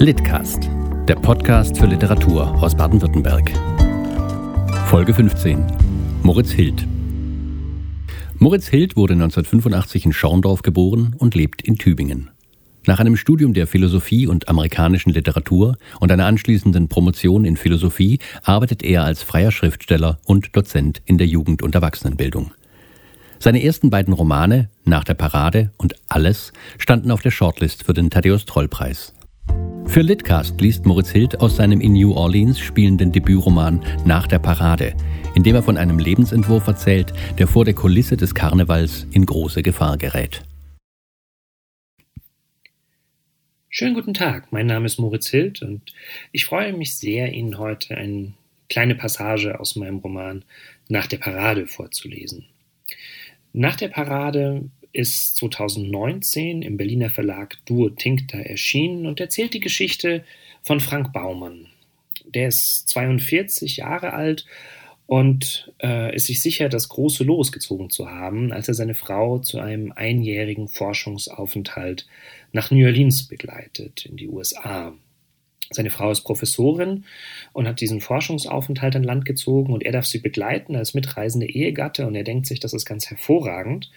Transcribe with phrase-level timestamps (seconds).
[0.00, 0.70] Litcast,
[1.08, 3.50] der Podcast für Literatur aus Baden-Württemberg.
[4.86, 5.66] Folge 15.
[6.22, 6.86] Moritz Hild.
[8.36, 12.30] Moritz Hild wurde 1985 in Schorndorf geboren und lebt in Tübingen.
[12.86, 18.84] Nach einem Studium der Philosophie und amerikanischen Literatur und einer anschließenden Promotion in Philosophie arbeitet
[18.84, 22.52] er als freier Schriftsteller und Dozent in der Jugend- und Erwachsenenbildung.
[23.40, 28.10] Seine ersten beiden Romane, Nach der Parade und Alles, standen auf der Shortlist für den
[28.10, 29.12] Thaddeus-Troll-Preis.
[29.88, 34.94] Für Litcast liest Moritz Hild aus seinem in New Orleans spielenden Debütroman Nach der Parade,
[35.34, 39.62] in dem er von einem Lebensentwurf erzählt, der vor der Kulisse des Karnevals in große
[39.62, 40.42] Gefahr gerät.
[43.70, 45.80] Schönen guten Tag, mein Name ist Moritz Hild und
[46.32, 48.34] ich freue mich sehr, Ihnen heute eine
[48.68, 50.44] kleine Passage aus meinem Roman
[50.88, 52.44] Nach der Parade vorzulesen.
[53.54, 54.68] Nach der Parade
[54.98, 60.24] ist 2019 im Berliner Verlag Duo Tincta erschienen und erzählt die Geschichte
[60.62, 61.68] von Frank Baumann.
[62.24, 64.44] Der ist 42 Jahre alt
[65.06, 69.38] und äh, ist sich sicher, das große Los gezogen zu haben, als er seine Frau
[69.38, 72.08] zu einem einjährigen Forschungsaufenthalt
[72.50, 74.94] nach New Orleans begleitet, in die USA.
[75.70, 77.04] Seine Frau ist Professorin
[77.52, 82.06] und hat diesen Forschungsaufenthalt an Land gezogen und er darf sie begleiten als mitreisende Ehegatte
[82.06, 83.90] und er denkt sich, das ist ganz hervorragend.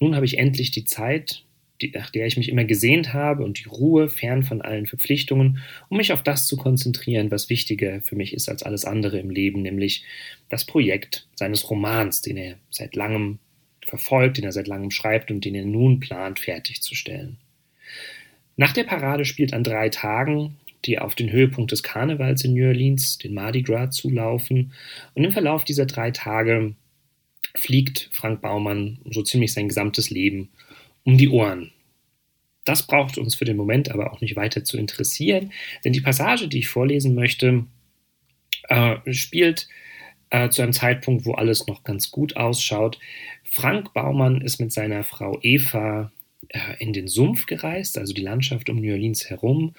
[0.00, 1.44] Nun habe ich endlich die Zeit,
[1.80, 5.62] die, nach der ich mich immer gesehnt habe und die Ruhe fern von allen Verpflichtungen,
[5.88, 9.30] um mich auf das zu konzentrieren, was wichtiger für mich ist als alles andere im
[9.30, 10.04] Leben, nämlich
[10.50, 13.38] das Projekt seines Romans, den er seit langem
[13.86, 17.38] verfolgt, den er seit langem schreibt und den er nun plant fertigzustellen.
[18.56, 22.66] Nach der Parade spielt an drei Tagen die auf den Höhepunkt des Karnevals in New
[22.66, 24.72] Orleans, den Mardi Gras, zulaufen.
[25.14, 26.74] Und im Verlauf dieser drei Tage
[27.56, 30.50] fliegt Frank Baumann so ziemlich sein gesamtes Leben
[31.04, 31.70] um die Ohren.
[32.64, 35.52] Das braucht uns für den Moment aber auch nicht weiter zu interessieren,
[35.84, 37.66] denn die Passage, die ich vorlesen möchte,
[38.68, 39.68] äh, spielt
[40.30, 42.98] äh, zu einem Zeitpunkt, wo alles noch ganz gut ausschaut.
[43.44, 46.10] Frank Baumann ist mit seiner Frau Eva
[46.78, 49.74] in den Sumpf gereist, also die Landschaft um New Orleans herum,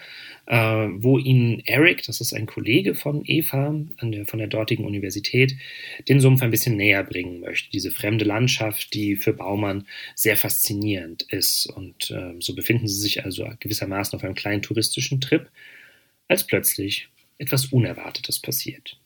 [0.46, 4.86] äh, wo ihn Eric, das ist ein Kollege von Eva an der, von der dortigen
[4.86, 5.56] Universität,
[6.08, 7.72] den Sumpf ein bisschen näher bringen möchte.
[7.72, 11.68] Diese fremde Landschaft, die für Baumann sehr faszinierend ist.
[11.68, 15.50] Und äh, so befinden sie sich also gewissermaßen auf einem kleinen touristischen Trip,
[16.28, 18.98] als plötzlich etwas Unerwartetes passiert.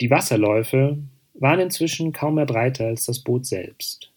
[0.00, 0.98] Die Wasserläufe
[1.40, 4.10] waren inzwischen kaum mehr breiter als das Boot selbst.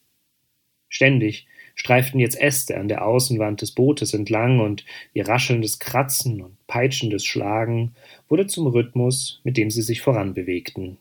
[0.89, 6.55] Ständig streiften jetzt Äste an der Außenwand des Bootes entlang und ihr raschelndes Kratzen und
[6.67, 7.95] peitschendes Schlagen
[8.27, 10.97] wurde zum Rhythmus, mit dem sie sich voranbewegten.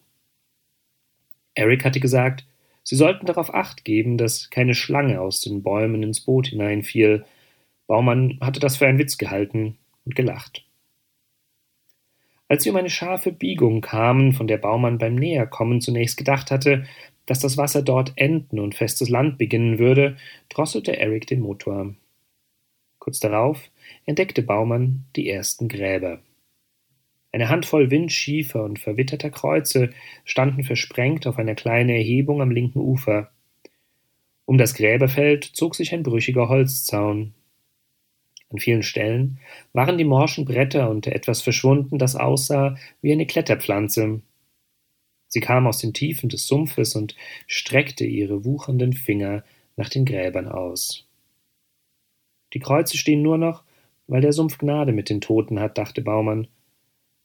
[1.55, 2.47] Eric hatte gesagt,
[2.83, 7.25] sie sollten darauf acht geben, dass keine Schlange aus den Bäumen ins Boot hineinfiel.
[7.87, 10.65] Baumann hatte das für einen Witz gehalten und gelacht.
[12.51, 16.85] Als sie um eine scharfe Biegung kamen, von der Baumann beim Näherkommen zunächst gedacht hatte,
[17.25, 20.17] dass das Wasser dort enden und festes Land beginnen würde,
[20.49, 21.95] drosselte Eric den Motor.
[22.99, 23.71] Kurz darauf
[24.05, 26.19] entdeckte Baumann die ersten Gräber.
[27.31, 29.91] Eine Handvoll windschiefer und verwitterter Kreuze
[30.25, 33.31] standen versprengt auf einer kleinen Erhebung am linken Ufer.
[34.45, 37.33] Um das Gräberfeld zog sich ein brüchiger Holzzaun.
[38.51, 39.39] An vielen Stellen
[39.73, 44.23] waren die morschen Bretter unter etwas verschwunden, das aussah wie eine Kletterpflanze.
[45.29, 47.15] Sie kam aus den Tiefen des Sumpfes und
[47.47, 49.45] streckte ihre wuchernden Finger
[49.77, 51.07] nach den Gräbern aus.
[52.53, 53.63] Die Kreuze stehen nur noch,
[54.09, 56.49] weil der Sumpf Gnade mit den Toten hat, dachte Baumann.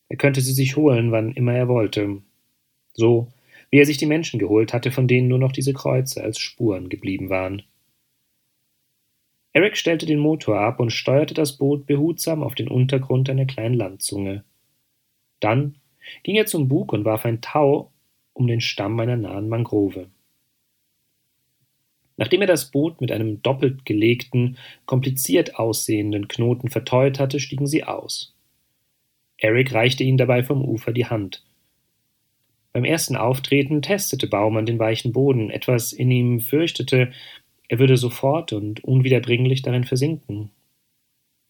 [0.07, 2.21] Er könnte sie sich holen, wann immer er wollte.
[2.93, 3.31] So,
[3.71, 6.89] wie er sich die Menschen geholt hatte, von denen nur noch diese Kreuze als Spuren
[6.89, 7.63] geblieben waren.
[9.55, 13.75] Eric stellte den Motor ab und steuerte das Boot behutsam auf den Untergrund einer kleinen
[13.75, 14.43] Landzunge.
[15.39, 15.75] Dann
[16.23, 17.93] ging er zum Bug und warf ein Tau
[18.33, 20.09] um den Stamm einer nahen Mangrove.
[22.17, 27.85] Nachdem er das Boot mit einem doppelt gelegten, kompliziert aussehenden Knoten verteut hatte, stiegen sie
[27.85, 28.35] aus.
[29.37, 31.45] Eric reichte ihnen dabei vom Ufer die Hand.
[32.73, 35.49] Beim ersten Auftreten testete Baumann den weichen Boden.
[35.49, 37.13] Etwas in ihm fürchtete,
[37.67, 40.51] er würde sofort und unwiederbringlich darin versinken.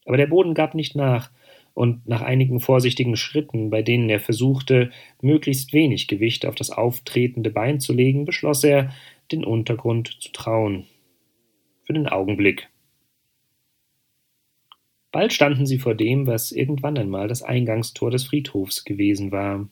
[0.05, 1.31] Aber der Boden gab nicht nach,
[1.75, 4.91] und nach einigen vorsichtigen Schritten, bei denen er versuchte,
[5.21, 8.93] möglichst wenig Gewicht auf das auftretende Bein zu legen, beschloss er,
[9.31, 10.85] den Untergrund zu trauen.
[11.83, 12.69] Für den Augenblick.
[15.11, 19.67] Bald standen sie vor dem, was irgendwann einmal das Eingangstor des Friedhofs gewesen war.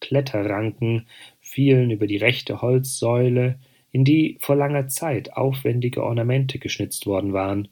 [0.00, 1.06] Kletterranken
[1.40, 3.58] fielen über die rechte Holzsäule,
[3.94, 7.68] in die vor langer Zeit aufwendige Ornamente geschnitzt worden waren.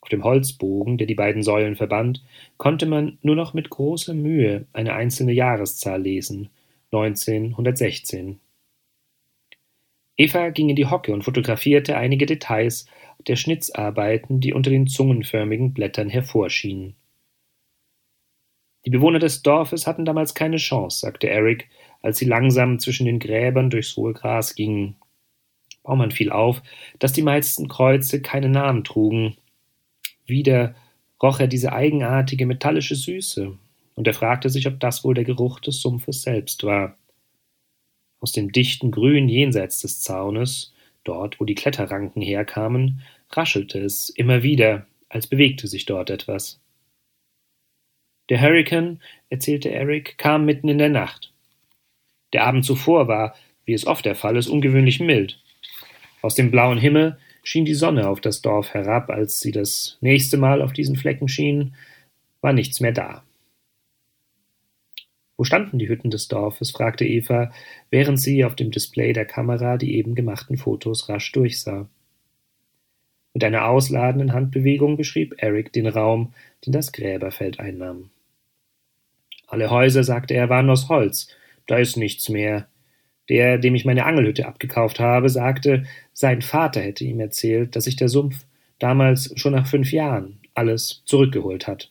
[0.00, 2.24] Auf dem Holzbogen, der die beiden Säulen verband,
[2.56, 6.50] konnte man nur noch mit großer Mühe eine einzelne Jahreszahl lesen
[6.90, 8.40] 1916.
[10.16, 12.86] Eva ging in die Hocke und fotografierte einige Details
[13.24, 16.96] der Schnitzarbeiten, die unter den zungenförmigen Blättern hervorschienen.
[18.88, 21.68] Die Bewohner des Dorfes hatten damals keine Chance, sagte Eric,
[22.00, 24.96] als sie langsam zwischen den Gräbern durchs hohe Gras gingen.
[25.82, 26.62] Baumann fiel auf,
[26.98, 29.36] dass die meisten Kreuze keine Namen trugen.
[30.24, 30.74] Wieder
[31.22, 33.58] roch er diese eigenartige metallische Süße,
[33.94, 36.96] und er fragte sich, ob das wohl der Geruch des Sumpfes selbst war.
[38.20, 40.72] Aus dem dichten Grün jenseits des Zaunes,
[41.04, 43.02] dort wo die Kletterranken herkamen,
[43.32, 46.58] raschelte es immer wieder, als bewegte sich dort etwas.
[48.28, 51.32] Der Hurrikan, erzählte Eric, kam mitten in der Nacht.
[52.32, 53.34] Der Abend zuvor war,
[53.64, 55.40] wie es oft der Fall ist, ungewöhnlich mild.
[56.20, 60.36] Aus dem blauen Himmel schien die Sonne auf das Dorf herab, als sie das nächste
[60.36, 61.74] Mal auf diesen Flecken schien,
[62.40, 63.24] war nichts mehr da.
[65.36, 66.72] Wo standen die Hütten des Dorfes?
[66.72, 67.52] fragte Eva,
[67.90, 71.88] während sie auf dem Display der Kamera die eben gemachten Fotos rasch durchsah.
[73.34, 76.34] Mit einer ausladenden Handbewegung beschrieb Eric den Raum,
[76.66, 78.10] den das Gräberfeld einnahm.
[79.48, 81.28] Alle Häuser, sagte er, waren aus Holz,
[81.66, 82.68] da ist nichts mehr.
[83.28, 87.96] Der, dem ich meine Angelhütte abgekauft habe, sagte, sein Vater hätte ihm erzählt, dass sich
[87.96, 88.44] der Sumpf
[88.78, 91.90] damals schon nach fünf Jahren alles zurückgeholt hat.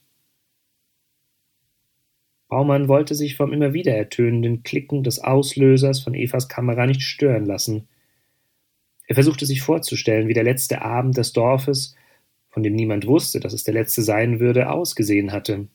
[2.48, 7.45] Baumann wollte sich vom immer wieder ertönenden Klicken des Auslösers von Evas Kamera nicht stören
[7.45, 7.88] lassen.
[9.07, 11.95] Er versuchte sich vorzustellen, wie der letzte Abend des Dorfes,
[12.50, 15.68] von dem niemand wusste, dass es der letzte sein würde, ausgesehen hatte.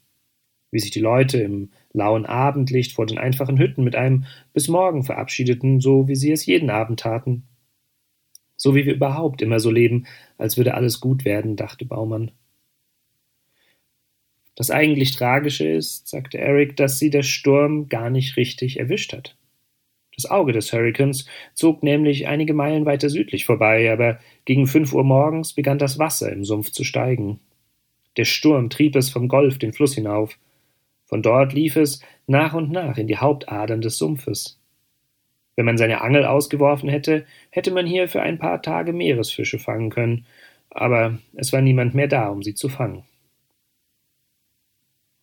[0.72, 5.04] Wie sich die Leute im lauen Abendlicht vor den einfachen Hütten mit einem bis morgen
[5.04, 7.44] verabschiedeten, so wie sie es jeden Abend taten.
[8.56, 10.06] So wie wir überhaupt immer so leben,
[10.38, 12.32] als würde alles gut werden, dachte Baumann.
[14.54, 19.36] Das eigentlich Tragische ist, sagte Eric, dass sie der Sturm gar nicht richtig erwischt hat.
[20.14, 25.04] Das Auge des Hurrikans zog nämlich einige Meilen weiter südlich vorbei, aber gegen fünf Uhr
[25.04, 27.40] morgens begann das Wasser im Sumpf zu steigen.
[28.18, 30.38] Der Sturm trieb es vom Golf den Fluss hinauf.
[31.12, 34.58] Von dort lief es nach und nach in die Hauptadern des Sumpfes.
[35.56, 39.90] Wenn man seine Angel ausgeworfen hätte, hätte man hier für ein paar Tage Meeresfische fangen
[39.90, 40.24] können,
[40.70, 43.04] aber es war niemand mehr da, um sie zu fangen.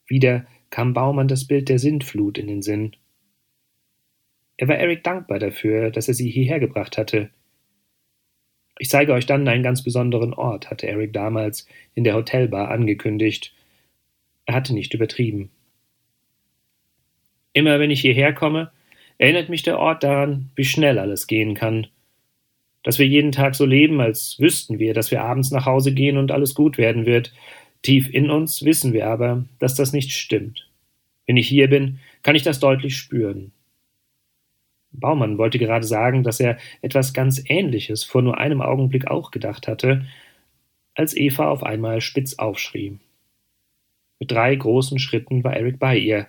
[0.06, 2.96] Wieder kam Baumann das Bild der Sintflut in den Sinn.
[4.58, 7.32] Er war Eric dankbar dafür, dass er sie hierher gebracht hatte.
[8.78, 11.66] Ich zeige euch dann einen ganz besonderen Ort, hatte Eric damals
[11.96, 13.56] in der Hotelbar angekündigt.
[14.46, 15.50] Er hatte nicht übertrieben.
[17.54, 18.72] Immer wenn ich hierher komme,
[19.18, 21.88] erinnert mich der Ort daran, wie schnell alles gehen kann.
[22.84, 26.18] Dass wir jeden Tag so leben, als wüssten wir, dass wir abends nach Hause gehen
[26.18, 27.34] und alles gut werden wird,
[27.82, 30.68] Tief in uns wissen wir aber, dass das nicht stimmt.
[31.26, 33.52] Wenn ich hier bin, kann ich das deutlich spüren.
[34.92, 39.68] Baumann wollte gerade sagen, dass er etwas ganz Ähnliches vor nur einem Augenblick auch gedacht
[39.68, 40.06] hatte,
[40.96, 42.98] als Eva auf einmal spitz aufschrie.
[44.20, 46.28] Mit drei großen Schritten war Eric bei ihr.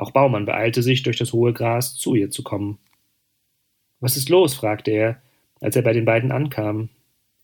[0.00, 2.78] Auch Baumann beeilte sich, durch das hohe Gras zu ihr zu kommen.
[4.00, 4.54] Was ist los?
[4.54, 5.20] fragte er,
[5.60, 6.88] als er bei den beiden ankam.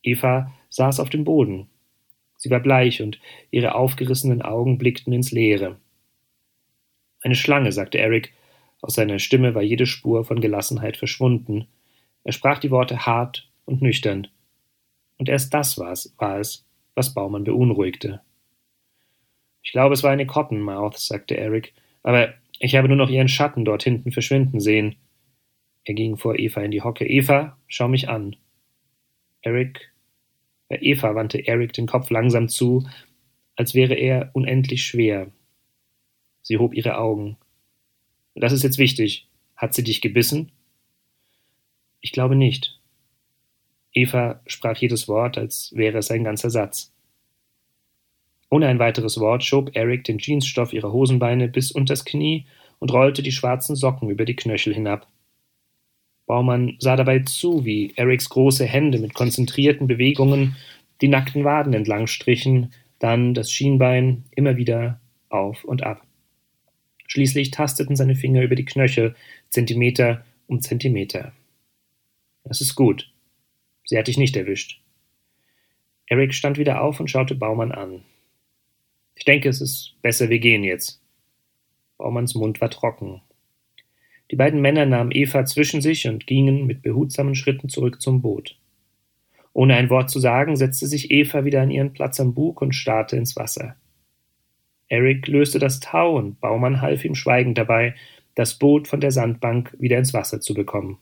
[0.03, 1.69] Eva saß auf dem Boden.
[2.39, 5.77] Sie war bleich und ihre aufgerissenen Augen blickten ins Leere.
[7.21, 8.33] Eine Schlange, sagte Eric.
[8.81, 11.67] Aus seiner Stimme war jede Spur von Gelassenheit verschwunden.
[12.25, 14.29] Er sprach die Worte hart und nüchtern.
[15.19, 16.65] Und erst das war's, war es,
[16.95, 18.23] was Baumann beunruhigte.
[19.63, 23.65] Ich glaube, es war eine Cottonmouth, sagte Eric, aber ich habe nur noch ihren Schatten
[23.65, 24.97] dort hinten verschwinden sehen.
[25.85, 27.07] Er ging vor Eva in die Hocke.
[27.07, 28.37] Eva, schau mich an.
[29.43, 29.93] Eric
[30.69, 32.89] bei Eva wandte Eric den Kopf langsam zu,
[33.55, 35.31] als wäre er unendlich schwer.
[36.43, 37.37] Sie hob ihre Augen.
[38.35, 39.29] Das ist jetzt wichtig.
[39.55, 40.53] Hat sie dich gebissen?
[42.01, 42.79] Ich glaube nicht.
[43.93, 46.93] Eva sprach jedes Wort, als wäre es ein ganzer Satz.
[48.51, 52.47] Ohne ein weiteres Wort schob Eric den Jeansstoff ihrer Hosenbeine bis unters Knie
[52.79, 55.09] und rollte die schwarzen Socken über die Knöchel hinab.
[56.27, 60.57] Baumann sah dabei zu, wie Erics große Hände mit konzentrierten Bewegungen
[61.01, 66.03] die nackten Waden entlang strichen, dann das Schienbein immer wieder auf und ab.
[67.07, 69.15] Schließlich tasteten seine Finger über die Knöchel,
[69.51, 71.33] Zentimeter um Zentimeter.
[72.45, 73.13] Das ist gut.
[73.85, 74.81] Sie hat dich nicht erwischt.
[76.07, 78.03] Eric stand wieder auf und schaute Baumann an.
[79.17, 81.03] Ich denke, es ist besser, wir gehen jetzt.
[81.99, 83.23] Baumanns Mund war trocken.
[84.31, 88.59] Die beiden Männer nahmen Eva zwischen sich und gingen mit behutsamen Schritten zurück zum Boot.
[89.53, 92.75] Ohne ein Wort zu sagen, setzte sich Eva wieder an ihren Platz am Bug und
[92.75, 93.77] starrte ins Wasser.
[94.89, 97.95] Eric löste das Tau und Baumann half ihm schweigend dabei,
[98.35, 100.99] das Boot von der Sandbank wieder ins Wasser zu bekommen.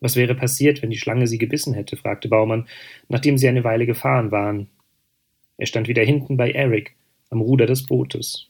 [0.00, 1.96] Was wäre passiert, wenn die Schlange sie gebissen hätte?
[1.96, 2.68] fragte Baumann,
[3.08, 4.68] nachdem sie eine Weile gefahren waren.
[5.58, 6.94] Er stand wieder hinten bei Eric,
[7.30, 8.48] am Ruder des Bootes.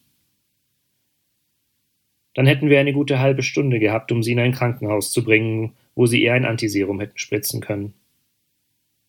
[2.34, 5.74] Dann hätten wir eine gute halbe Stunde gehabt, um sie in ein Krankenhaus zu bringen,
[5.96, 7.94] wo sie ihr ein Antiserum hätten spritzen können.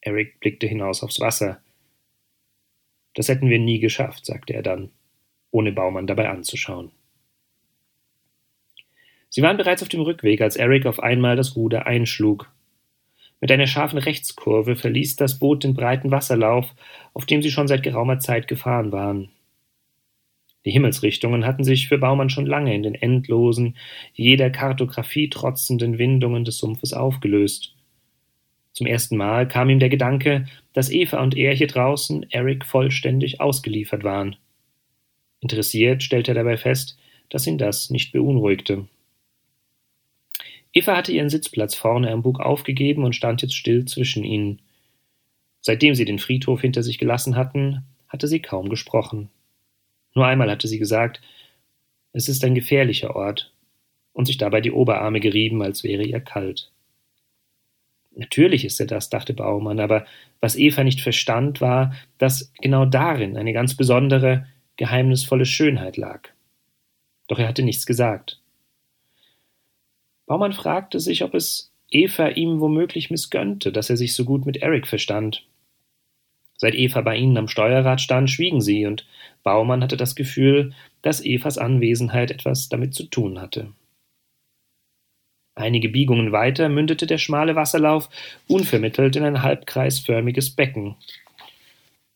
[0.01, 1.61] Eric blickte hinaus aufs Wasser.
[3.13, 4.89] Das hätten wir nie geschafft, sagte er dann,
[5.51, 6.91] ohne Baumann dabei anzuschauen.
[9.29, 12.51] Sie waren bereits auf dem Rückweg, als Eric auf einmal das Ruder einschlug.
[13.41, 16.73] Mit einer scharfen Rechtskurve verließ das Boot den breiten Wasserlauf,
[17.13, 19.29] auf dem sie schon seit geraumer Zeit gefahren waren.
[20.65, 23.77] Die Himmelsrichtungen hatten sich für Baumann schon lange in den endlosen,
[24.13, 27.75] jeder Kartographie trotzenden Windungen des Sumpfes aufgelöst.
[28.73, 33.39] Zum ersten Mal kam ihm der Gedanke, dass Eva und er hier draußen Eric vollständig
[33.39, 34.35] ausgeliefert waren.
[35.39, 36.97] Interessiert stellte er dabei fest,
[37.29, 38.87] dass ihn das nicht beunruhigte.
[40.73, 44.61] Eva hatte ihren Sitzplatz vorne am Bug aufgegeben und stand jetzt still zwischen ihnen.
[45.61, 49.29] Seitdem sie den Friedhof hinter sich gelassen hatten, hatte sie kaum gesprochen.
[50.15, 51.21] Nur einmal hatte sie gesagt,
[52.13, 53.51] es ist ein gefährlicher Ort,
[54.19, 56.71] und sich dabei die Oberarme gerieben, als wäre ihr kalt.
[58.15, 60.05] Natürlich ist er das, dachte Baumann, aber
[60.41, 64.45] was Eva nicht verstand, war, dass genau darin eine ganz besondere,
[64.75, 66.27] geheimnisvolle Schönheit lag.
[67.29, 68.41] Doch er hatte nichts gesagt.
[70.29, 74.57] Baumann fragte sich, ob es Eva ihm womöglich missgönnte, dass er sich so gut mit
[74.57, 75.43] Eric verstand.
[76.55, 79.07] Seit Eva bei ihnen am Steuerrad stand, schwiegen sie, und
[79.41, 83.73] Baumann hatte das Gefühl, dass Evas Anwesenheit etwas damit zu tun hatte.
[85.55, 88.07] Einige Biegungen weiter mündete der schmale Wasserlauf
[88.47, 90.95] unvermittelt in ein halbkreisförmiges Becken.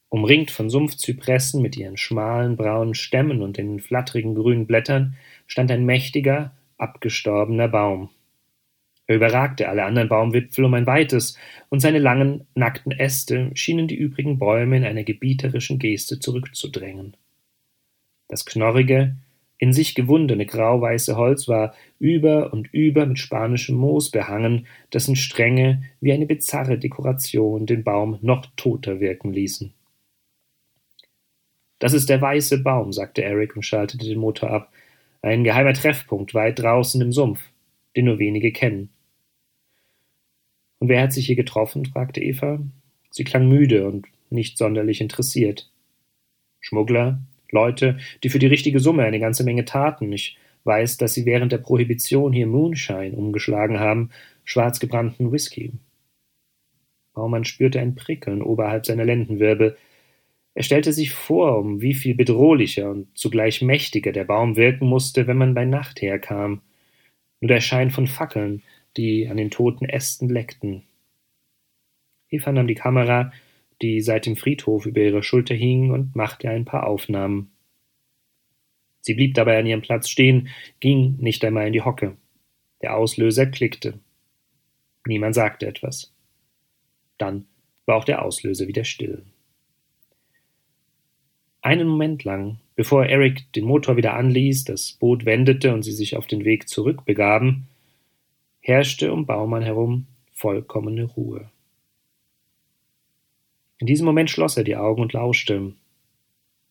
[0.10, 5.15] Umringt von Sumpfzypressen mit ihren schmalen braunen Stämmen und den flatterigen grünen Blättern
[5.48, 6.51] stand ein mächtiger,
[6.84, 8.10] abgestorbener Baum.
[9.08, 11.38] Er überragte alle anderen Baumwipfel um ein weites,
[11.70, 17.18] und seine langen, nackten Äste schienen die übrigen Bäume in einer gebieterischen Geste zurückzudrängen.
[18.28, 19.16] Das knorrige,
[19.58, 25.84] in sich gewundene grauweiße Holz war über und über mit spanischem Moos behangen, dessen Stränge
[26.02, 29.74] wie eine bizarre Dekoration den Baum noch toter wirken ließen.
[31.80, 34.72] Das ist der weiße Baum, sagte Eric und schaltete den Motor ab.
[35.24, 37.39] Ein geheimer Treffpunkt weit draußen im Sumpf,
[37.96, 38.89] den nur wenige kennen.
[40.80, 41.86] Und wer hat sich hier getroffen?
[41.86, 42.60] fragte Eva.
[43.10, 45.72] Sie klang müde und nicht sonderlich interessiert.
[46.60, 50.12] Schmuggler, Leute, die für die richtige Summe eine ganze Menge taten.
[50.12, 54.10] Ich weiß, dass sie während der Prohibition hier Moonshine umgeschlagen haben,
[54.44, 55.72] schwarz gebrannten Whisky.
[57.13, 59.77] Baumann spürte ein Prickeln oberhalb seiner Lendenwirbel.
[60.56, 65.26] Er stellte sich vor, um wie viel bedrohlicher und zugleich mächtiger der Baum wirken musste,
[65.26, 66.62] wenn man bei Nacht herkam.
[67.42, 68.62] Nur der Schein von Fackeln,
[68.96, 70.84] die an den toten Ästen leckten.
[72.30, 73.32] Eva nahm die Kamera,
[73.82, 77.52] die seit dem Friedhof über ihrer Schulter hing, und machte ein paar Aufnahmen.
[79.02, 82.16] Sie blieb dabei an ihrem Platz stehen, ging nicht einmal in die Hocke.
[82.82, 84.00] Der Auslöser klickte.
[85.06, 86.14] Niemand sagte etwas.
[87.18, 87.46] Dann
[87.86, 89.26] war auch der Auslöser wieder still.
[91.63, 96.17] Einen Moment lang, bevor Eric den Motor wieder anließ, das Boot wendete und sie sich
[96.17, 97.70] auf den Weg zurückbegaben,
[98.60, 101.50] herrschte um Baumann herum vollkommene Ruhe.
[103.77, 105.72] In diesem Moment schloss er die Augen und lauschte.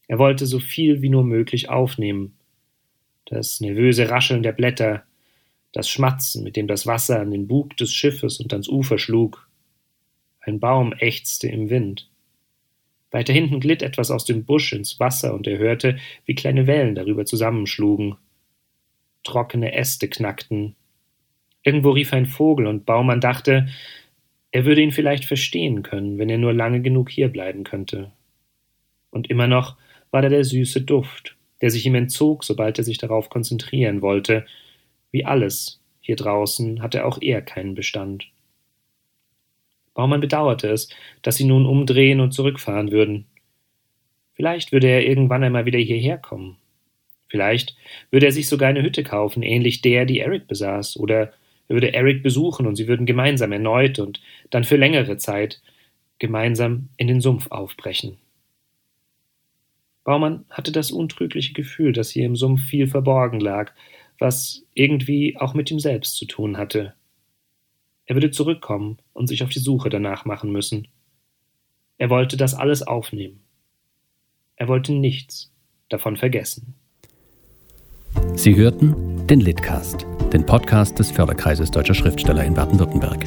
[0.08, 2.34] Er wollte so viel wie nur möglich aufnehmen.
[3.24, 5.04] Das nervöse Rascheln der Blätter,
[5.72, 9.48] das Schmatzen, mit dem das Wasser an den Bug des Schiffes und ans Ufer schlug.
[10.40, 12.10] Ein Baum ächzte im Wind.
[13.12, 16.94] Weiter hinten glitt etwas aus dem Busch ins Wasser, und er hörte, wie kleine Wellen
[16.94, 18.16] darüber zusammenschlugen.
[19.22, 20.74] Trockene Äste knackten.
[21.62, 23.68] Irgendwo rief ein Vogel, und Baumann dachte,
[24.50, 28.12] er würde ihn vielleicht verstehen können, wenn er nur lange genug hierbleiben könnte.
[29.10, 29.76] Und immer noch
[30.10, 34.46] war da der süße Duft, der sich ihm entzog, sobald er sich darauf konzentrieren wollte.
[35.10, 38.26] Wie alles hier draußen hatte auch er keinen Bestand.
[39.94, 40.88] Baumann bedauerte es,
[41.22, 43.26] dass sie nun umdrehen und zurückfahren würden.
[44.34, 46.56] Vielleicht würde er irgendwann einmal wieder hierher kommen.
[47.28, 47.76] Vielleicht
[48.10, 51.32] würde er sich sogar eine Hütte kaufen, ähnlich der, die Eric besaß, oder
[51.68, 54.20] er würde Eric besuchen und sie würden gemeinsam erneut und
[54.50, 55.62] dann für längere Zeit
[56.18, 58.18] gemeinsam in den Sumpf aufbrechen.
[60.04, 63.72] Baumann hatte das untrügliche Gefühl, dass hier im Sumpf viel verborgen lag,
[64.18, 66.94] was irgendwie auch mit ihm selbst zu tun hatte.
[68.12, 70.86] Er würde zurückkommen und sich auf die Suche danach machen müssen.
[71.96, 73.40] Er wollte das alles aufnehmen.
[74.54, 75.50] Er wollte nichts
[75.88, 76.74] davon vergessen.
[78.34, 83.24] Sie hörten den Litcast, den Podcast des Förderkreises Deutscher Schriftsteller in Baden-Württemberg.